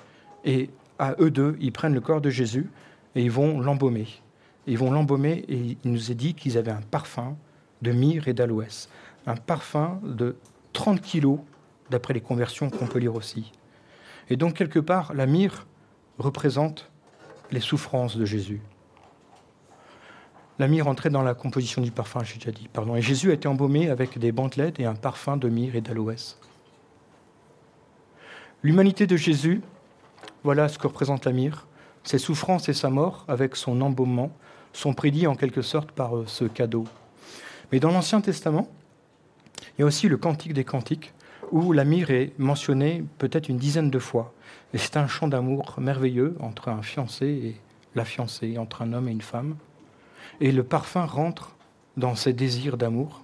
[0.44, 2.68] Et à eux deux, ils prennent le corps de Jésus
[3.14, 4.06] et ils vont l'embaumer.
[4.66, 7.36] Ils vont l'embaumer et il nous est dit qu'ils avaient un parfum
[7.82, 8.88] de myrrhe et d'aloès.
[9.26, 10.36] Un parfum de
[10.72, 11.40] 30 kilos
[11.90, 13.52] d'après les conversions qu'on peut lire aussi.
[14.28, 15.66] Et donc, quelque part, la myrrhe
[16.18, 16.90] représente
[17.52, 18.60] les souffrances de Jésus.
[20.58, 22.68] La myrrhe entrait dans la composition du parfum, j'ai déjà dit.
[22.72, 22.96] Pardon.
[22.96, 26.38] Et Jésus a été embaumé avec des bandelettes et un parfum de myrrhe et d'aloès.
[28.62, 29.60] L'humanité de Jésus,
[30.44, 31.66] voilà ce que représente la myrrhe.
[32.04, 34.30] Ses souffrances et sa mort, avec son embaumement,
[34.72, 36.84] sont prédits en quelque sorte par euh, ce cadeau.
[37.70, 38.68] Mais dans l'Ancien Testament,
[39.76, 41.12] il y a aussi le Cantique des Cantiques,
[41.52, 44.32] où la myrrhe est mentionnée peut-être une dizaine de fois.
[44.72, 47.60] Et c'est un chant d'amour merveilleux entre un fiancé et
[47.94, 49.56] la fiancée, entre un homme et une femme.
[50.40, 51.56] Et le parfum rentre
[51.96, 53.22] dans ces désirs d'amour.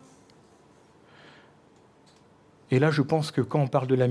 [2.70, 4.08] Et là, je pense que quand on parle de la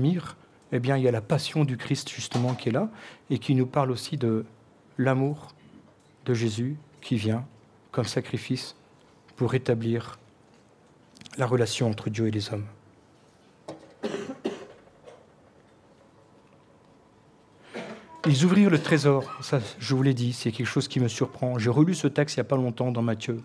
[0.74, 2.88] eh bien, il y a la passion du Christ justement qui est là
[3.28, 4.44] et qui nous parle aussi de
[4.98, 5.48] l'amour
[6.24, 7.44] de Jésus qui vient
[7.90, 8.76] comme sacrifice
[9.36, 10.18] pour rétablir
[11.36, 12.66] la relation entre Dieu et les hommes.
[18.26, 21.58] Ils ouvrirent le trésor, ça je vous l'ai dit, c'est quelque chose qui me surprend.
[21.58, 23.40] J'ai relu ce texte il n'y a pas longtemps dans Matthieu.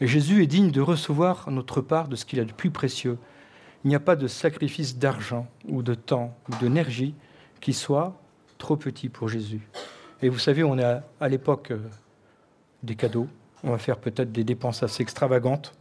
[0.00, 3.18] Et Jésus est digne de recevoir notre part de ce qu'il a de plus précieux.
[3.84, 7.14] Il n'y a pas de sacrifice d'argent ou de temps ou d'énergie
[7.60, 8.18] qui soit
[8.56, 9.68] trop petit pour Jésus.
[10.22, 11.78] Et vous savez, on est à, l'époque euh,
[12.82, 13.28] des cadeaux.
[13.62, 15.74] On va faire peut-être des dépenses assez extravagantes.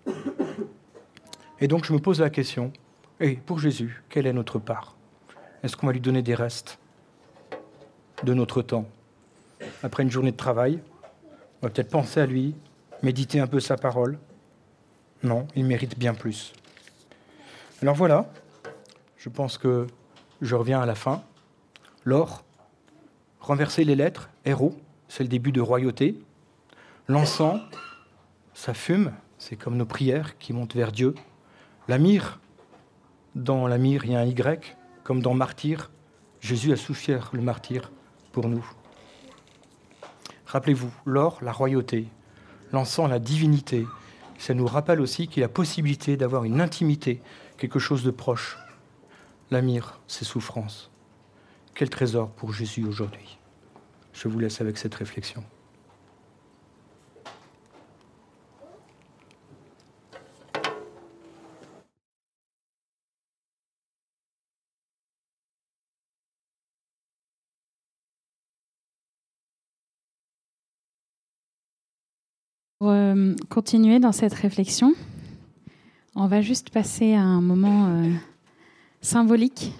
[1.59, 2.73] Et donc je me pose la question,
[3.19, 4.95] et pour Jésus, quelle est notre part?
[5.63, 6.77] Est-ce qu'on va lui donner des restes?
[8.23, 8.85] De notre temps.
[9.83, 10.79] Après une journée de travail,
[11.61, 12.55] on va peut-être penser à lui,
[13.03, 14.17] méditer un peu sa parole.
[15.23, 16.53] Non, il mérite bien plus.
[17.81, 18.29] Alors voilà,
[19.17, 19.87] je pense que
[20.41, 21.23] je reviens à la fin.
[22.05, 22.43] L'or,
[23.39, 24.75] renverser les lettres, héros,
[25.07, 26.19] c'est le début de royauté.
[27.07, 27.59] L'encens,
[28.53, 31.15] ça fume, c'est comme nos prières qui montent vers Dieu.
[31.87, 32.39] La myrrhe,
[33.35, 35.91] dans la myrrhe, il y a un Y, comme dans martyr,
[36.41, 37.91] Jésus a souffert le martyr
[38.45, 38.65] nous.
[40.45, 42.07] Rappelez-vous, l'or, la royauté,
[42.71, 43.85] l'encens, la divinité.
[44.37, 47.21] Ça nous rappelle aussi qu'il y a possibilité d'avoir une intimité,
[47.57, 48.57] quelque chose de proche.
[49.49, 50.91] La myrrhe, c'est souffrance.
[51.73, 53.37] Quel trésor pour Jésus aujourd'hui?
[54.13, 55.43] Je vous laisse avec cette réflexion.
[72.89, 74.93] Euh, continuer dans cette réflexion,
[76.15, 78.11] on va juste passer à un moment euh,
[79.01, 79.71] symbolique,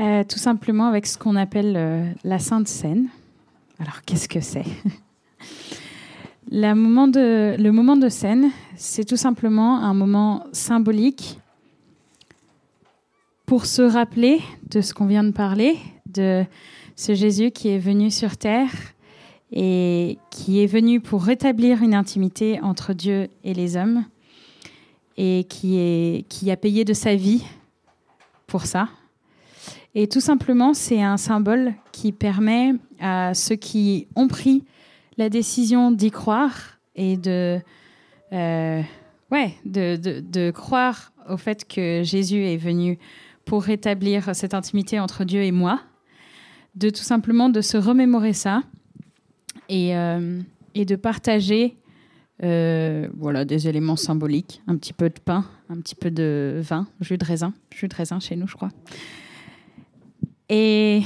[0.00, 3.08] euh, tout simplement avec ce qu'on appelle la Sainte Seine.
[3.78, 4.64] Alors, qu'est-ce que c'est?
[6.50, 11.40] Le moment de scène, c'est tout simplement un moment symbolique
[13.46, 14.40] pour se rappeler
[14.70, 16.44] de ce qu'on vient de parler, de
[16.96, 18.70] ce Jésus qui est venu sur terre
[19.56, 24.04] et qui est venu pour rétablir une intimité entre Dieu et les hommes
[25.16, 27.44] et qui, est, qui a payé de sa vie
[28.48, 28.88] pour ça.
[29.94, 34.64] Et tout simplement, c'est un symbole qui permet à ceux qui ont pris
[35.18, 37.60] la décision d'y croire et de,
[38.32, 38.82] euh,
[39.30, 42.98] ouais, de, de, croire au fait que Jésus est venu
[43.44, 45.80] pour rétablir cette intimité entre Dieu et moi,
[46.74, 48.62] de tout simplement de se remémorer ça
[49.68, 50.40] et, euh,
[50.74, 51.76] et de partager
[52.42, 56.86] euh, voilà, des éléments symboliques, un petit peu de pain, un petit peu de vin,
[57.00, 58.70] jus de raisin, jus de raisin chez nous, je crois.
[60.48, 61.02] Et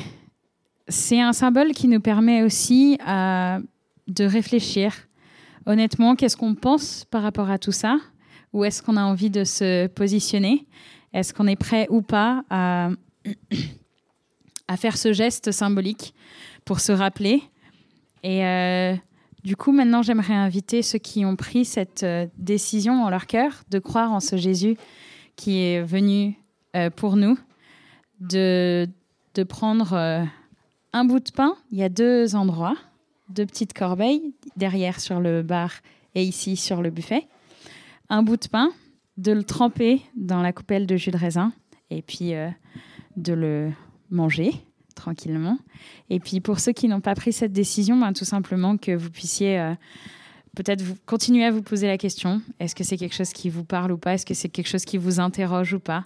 [0.88, 3.60] c'est un symbole qui nous permet aussi euh,
[4.06, 4.94] de réfléchir.
[5.66, 7.98] Honnêtement, qu'est-ce qu'on pense par rapport à tout ça?
[8.54, 10.66] Où est-ce qu'on a envie de se positionner?
[11.12, 12.90] Est-ce qu'on est prêt ou pas à,
[14.68, 16.14] à faire ce geste symbolique
[16.64, 17.42] pour se rappeler?
[18.22, 18.94] Et euh,
[19.44, 23.62] du coup, maintenant, j'aimerais inviter ceux qui ont pris cette euh, décision en leur cœur
[23.70, 24.76] de croire en ce Jésus
[25.36, 26.36] qui est venu
[26.74, 27.38] euh, pour nous,
[28.20, 28.88] de,
[29.34, 30.26] de prendre
[30.92, 31.54] un bout de pain.
[31.70, 32.76] Il y a deux endroits,
[33.28, 35.70] deux petites corbeilles, derrière sur le bar
[36.16, 37.28] et ici sur le buffet.
[38.08, 38.72] Un bout de pain,
[39.16, 41.52] de le tremper dans la coupelle de jus de raisin
[41.90, 42.32] et puis
[43.16, 43.70] de le
[44.10, 44.54] manger
[44.98, 45.58] tranquillement.
[46.10, 49.10] Et puis pour ceux qui n'ont pas pris cette décision, ben, tout simplement que vous
[49.10, 49.74] puissiez euh,
[50.54, 53.92] peut-être continuer à vous poser la question, est-ce que c'est quelque chose qui vous parle
[53.92, 54.14] ou pas?
[54.14, 56.04] Est-ce que c'est quelque chose qui vous interroge ou pas?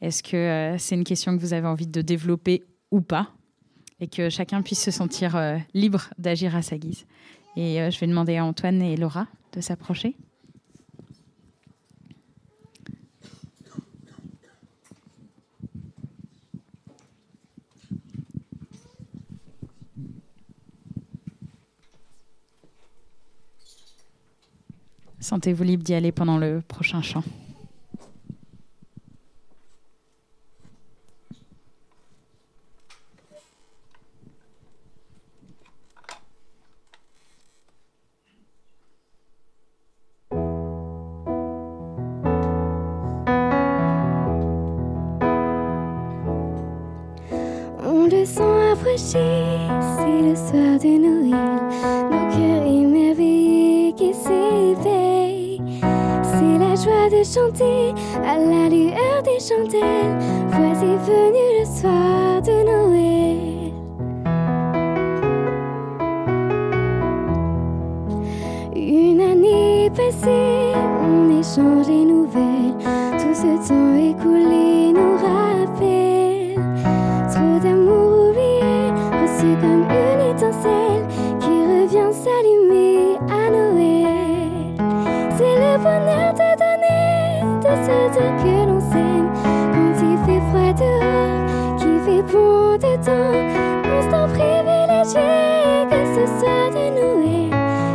[0.00, 3.32] Est-ce que euh, c'est une question que vous avez envie de développer ou pas?
[3.98, 7.06] Et que chacun puisse se sentir euh, libre d'agir à sa guise.
[7.56, 10.14] Et je vais demander à Antoine et Laura de s'approcher.
[25.26, 27.24] Sentez-vous libre d'y aller pendant le prochain chant.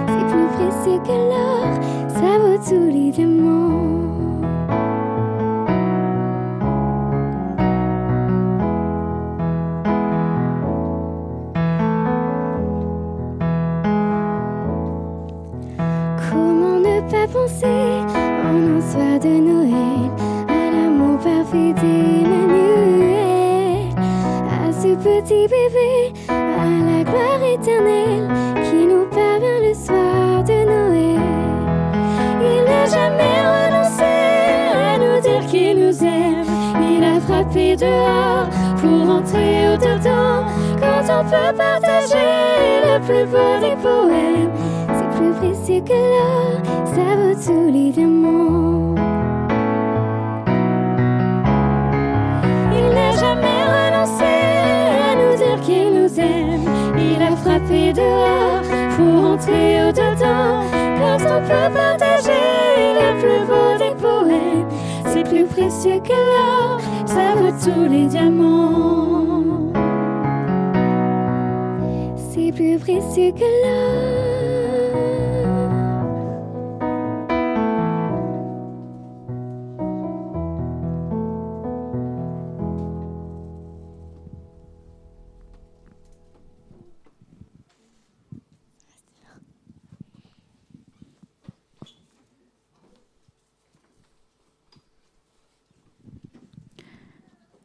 [0.08, 1.68] C'est plus précieux que l'or,
[2.10, 3.71] ça vaut tous les diamants.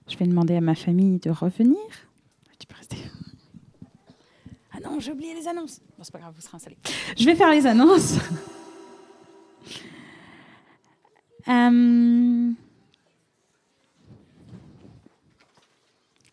[0.09, 1.79] Je vais demander à ma famille de revenir.
[2.59, 2.97] Tu peux rester.
[4.73, 5.81] Ah non, j'ai oublié les annonces.
[5.97, 6.79] Bon, c'est pas grave, vous serez installés.
[7.17, 8.17] Je vais faire les annonces.
[11.49, 12.51] Euh,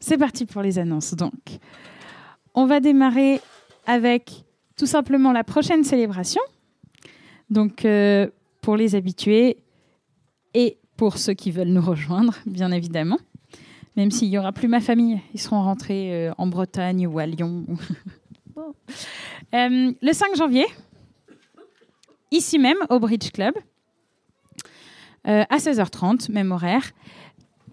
[0.04, 1.14] C'est parti pour les annonces.
[1.14, 1.32] Donc,
[2.54, 3.40] on va démarrer
[3.86, 4.44] avec
[4.76, 6.42] tout simplement la prochaine célébration.
[7.50, 8.28] Donc, euh,
[8.60, 9.64] pour les habitués
[10.54, 13.18] et pour ceux qui veulent nous rejoindre, bien évidemment.
[13.96, 17.26] Même s'il n'y aura plus ma famille, ils seront rentrés euh, en Bretagne ou à
[17.26, 17.66] Lyon.
[19.56, 20.66] Euh, le 5 janvier,
[22.32, 23.54] ici même, au Bridge Club,
[25.28, 26.92] euh, à 16h30, même horaire.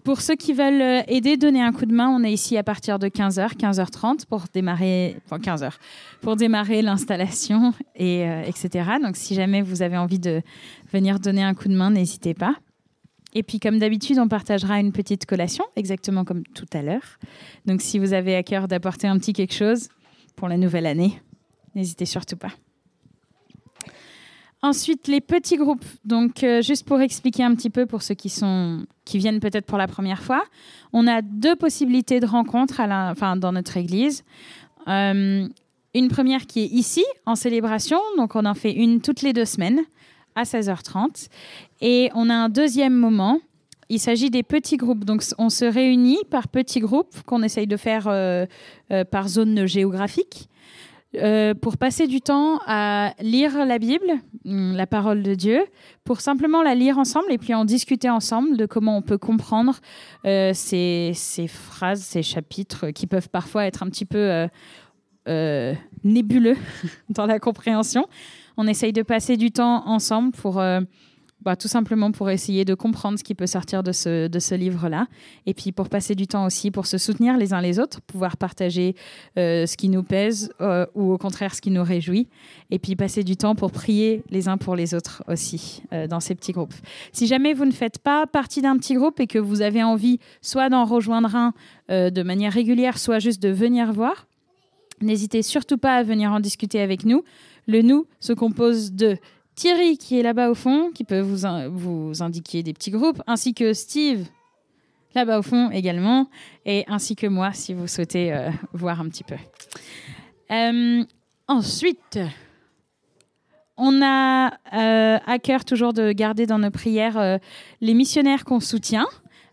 [0.03, 2.99] Pour ceux qui veulent aider, donner un coup de main, on est ici à partir
[2.99, 5.73] de 15h, 15h30 pour démarrer, enfin 15h,
[6.21, 8.91] pour démarrer l'installation, et, etc.
[9.01, 10.41] Donc si jamais vous avez envie de
[10.91, 12.55] venir donner un coup de main, n'hésitez pas.
[13.33, 17.17] Et puis, comme d'habitude, on partagera une petite collation, exactement comme tout à l'heure.
[17.65, 19.87] Donc, si vous avez à cœur d'apporter un petit quelque chose
[20.35, 21.21] pour la nouvelle année,
[21.75, 22.51] n'hésitez surtout pas.
[24.63, 25.85] Ensuite, les petits groupes.
[26.05, 29.65] Donc, euh, juste pour expliquer un petit peu pour ceux qui, sont, qui viennent peut-être
[29.65, 30.43] pour la première fois,
[30.93, 32.27] on a deux possibilités de
[32.85, 34.23] la, enfin, dans notre église.
[34.87, 35.47] Euh,
[35.95, 37.99] une première qui est ici, en célébration.
[38.17, 39.81] Donc, on en fait une toutes les deux semaines
[40.35, 41.27] à 16h30.
[41.81, 43.39] Et on a un deuxième moment.
[43.89, 45.03] Il s'agit des petits groupes.
[45.03, 48.45] Donc, on se réunit par petits groupes qu'on essaye de faire euh,
[48.91, 50.47] euh, par zone géographique
[51.17, 54.13] euh, pour passer du temps à lire la Bible,
[54.45, 55.65] hum, la parole de Dieu,
[56.05, 59.81] pour simplement la lire ensemble et puis en discuter ensemble de comment on peut comprendre
[60.23, 61.13] ces,
[61.49, 64.47] phrases, ces chapitres qui peuvent parfois être un petit peu
[66.05, 66.57] nébuleux
[67.09, 68.07] dans la compréhension.
[68.63, 70.81] On essaye de passer du temps ensemble pour euh,
[71.41, 75.07] bah, tout simplement pour essayer de comprendre ce qui peut sortir de ce, livre-là.
[75.47, 78.37] Et puis pour passer du temps aussi pour se soutenir les uns les autres, pouvoir
[78.37, 78.93] partager
[79.39, 82.27] euh, ce qui nous pèse euh, ou au contraire ce qui nous réjouit.
[82.69, 86.35] Et puis passer du temps pour prier les uns pour les autres aussi dans ces
[86.35, 86.75] petits groupes.
[87.13, 90.19] Si jamais vous ne faites pas partie d'un petit groupe et que vous avez envie
[90.43, 91.53] soit d'en rejoindre un
[91.89, 94.27] de manière régulière, soit juste de venir voir,
[95.01, 97.23] n'hésitez surtout pas à venir en discuter avec nous.
[97.67, 99.17] Le nous se compose de
[99.55, 103.53] Thierry qui est là-bas au fond, qui peut vous, vous indiquer des petits groupes, ainsi
[103.53, 104.27] que Steve
[105.13, 106.29] là-bas au fond également,
[106.65, 109.35] et ainsi que moi si vous souhaitez euh, voir un petit peu.
[110.51, 111.03] Euh,
[111.47, 112.19] ensuite,
[113.77, 117.39] on a euh, à cœur toujours de garder dans nos prières
[117.81, 119.07] les missionnaires qu'on soutient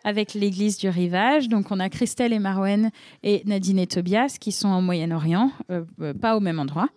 [0.04, 1.48] avec l'Église du Rivage.
[1.48, 2.90] Donc on a Christelle et Marwen
[3.22, 5.50] et Nadine et Tobias qui sont au Moyen-Orient,
[6.20, 6.88] pas au même endroit.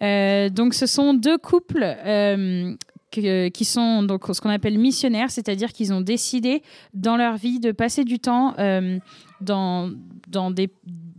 [0.00, 2.74] Euh, donc, ce sont deux couples euh,
[3.10, 6.62] qui sont donc ce qu'on appelle missionnaires, c'est-à-dire qu'ils ont décidé
[6.94, 8.98] dans leur vie de passer du temps euh,
[9.42, 9.90] dans,
[10.28, 10.70] dans des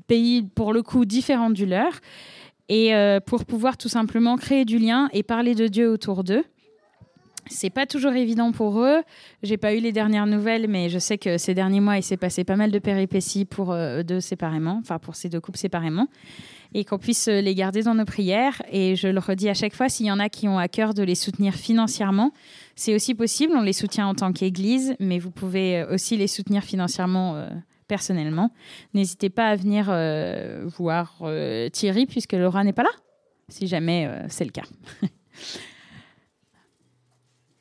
[0.07, 1.93] pays pour le coup différents du leur
[2.67, 2.93] et
[3.27, 6.43] pour pouvoir tout simplement créer du lien et parler de Dieu autour d'eux.
[7.47, 9.03] C'est pas toujours évident pour eux.
[9.41, 12.17] J'ai pas eu les dernières nouvelles, mais je sais que ces derniers mois, il s'est
[12.17, 15.57] passé pas mal de péripéties pour euh, eux deux séparément, enfin pour ces deux couples
[15.57, 16.07] séparément
[16.75, 18.61] et qu'on puisse euh, les garder dans nos prières.
[18.71, 20.93] Et je le redis à chaque fois, s'il y en a qui ont à cœur
[20.93, 22.31] de les soutenir financièrement,
[22.75, 23.53] c'est aussi possible.
[23.55, 27.47] On les soutient en tant qu'Église, mais vous pouvez euh, aussi les soutenir financièrement
[27.87, 28.51] personnellement.
[28.93, 29.85] N'hésitez pas à venir
[30.77, 31.21] voir
[31.71, 32.89] Thierry, puisque Laura n'est pas là,
[33.49, 34.63] si jamais c'est le cas.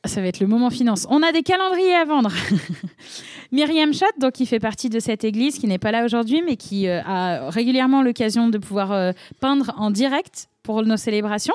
[0.04, 1.06] Ça va être le moment finance.
[1.10, 2.32] On a des calendriers à vendre.
[3.52, 6.56] Myriam Schott, donc, qui fait partie de cette église, qui n'est pas là aujourd'hui, mais
[6.56, 11.54] qui euh, a régulièrement l'occasion de pouvoir euh, peindre en direct pour nos célébrations.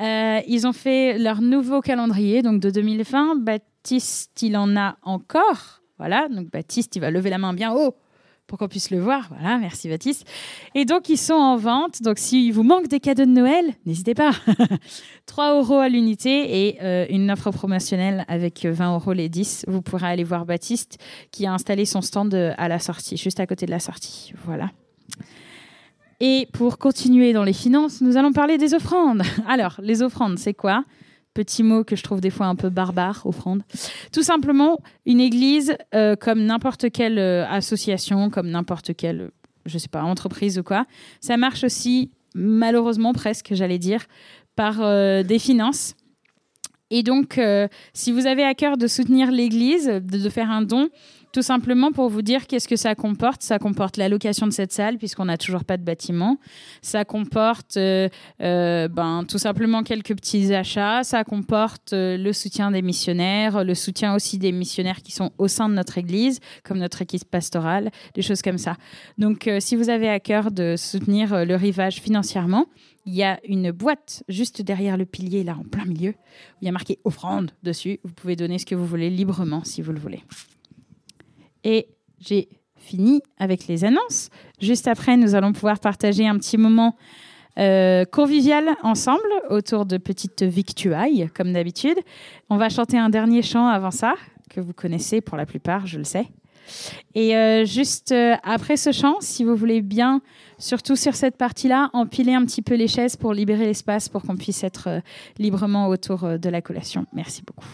[0.00, 3.36] Euh, ils ont fait leur nouveau calendrier, donc de 2020.
[3.36, 5.82] Baptiste, il en a encore.
[5.98, 7.94] Voilà, donc Baptiste, il va lever la main bien haut
[8.50, 9.28] pour qu'on puisse le voir.
[9.30, 10.26] Voilà, merci Baptiste.
[10.74, 12.02] Et donc, ils sont en vente.
[12.02, 14.32] Donc, s'il vous manque des cadeaux de Noël, n'hésitez pas.
[15.26, 19.66] 3 euros à l'unité et euh, une offre promotionnelle avec 20 euros les 10.
[19.68, 20.98] Vous pourrez aller voir Baptiste
[21.30, 24.32] qui a installé son stand euh, à la sortie, juste à côté de la sortie.
[24.44, 24.72] Voilà.
[26.18, 29.22] Et pour continuer dans les finances, nous allons parler des offrandes.
[29.48, 30.84] Alors, les offrandes, c'est quoi?
[31.34, 33.62] Petit mot que je trouve des fois un peu barbare, offrande.
[34.12, 39.30] Tout simplement, une église, euh, comme n'importe quelle euh, association, comme n'importe quelle,
[39.64, 40.86] je sais pas, entreprise ou quoi,
[41.20, 44.06] ça marche aussi, malheureusement presque, j'allais dire,
[44.56, 45.94] par euh, des finances.
[46.90, 47.40] Et donc,
[47.92, 50.90] si vous avez à cœur de soutenir l'église, de, faire un don,
[51.32, 53.42] tout simplement pour vous dire qu'est-ce que ça comporte.
[53.42, 56.38] Ça comporte la location de cette salle, puisqu'on n'a toujours pas de bâtiment.
[56.82, 58.08] Ça comporte euh,
[58.42, 61.04] euh, ben, tout simplement quelques petits achats.
[61.04, 65.48] Ça comporte euh, le soutien des missionnaires, le soutien aussi des missionnaires qui sont au
[65.48, 68.76] sein de notre église, comme notre équipe pastorale, des choses comme ça.
[69.18, 72.66] Donc, si vous avez à cœur de soutenir le rivage financièrement,
[73.06, 76.14] il y a une boîte juste derrière le pilier, là, en plein milieu.
[76.60, 77.98] Il y a marqué offrande dessus.
[78.04, 80.22] Vous pouvez donner ce que vous voulez librement si vous le voulez.
[81.64, 81.88] Et
[82.18, 84.30] j'ai fini avec les annonces.
[84.60, 86.96] Juste après, nous allons pouvoir partager un petit moment
[87.58, 91.98] euh, convivial ensemble autour de petites victuailles, comme d'habitude.
[92.48, 94.14] On va chanter un dernier chant avant ça,
[94.48, 96.26] que vous connaissez pour la plupart, je le sais.
[97.14, 100.22] Et euh, juste euh, après ce chant, si vous voulez bien,
[100.60, 104.36] surtout sur cette partie-là, empiler un petit peu les chaises pour libérer l'espace pour qu'on
[104.36, 105.02] puisse être
[105.38, 107.06] librement autour de la collation.
[107.12, 107.66] Merci beaucoup.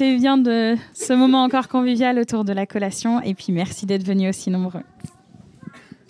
[0.00, 4.02] Profitez bien de ce moment encore convivial autour de la collation et puis merci d'être
[4.02, 4.80] venus aussi nombreux.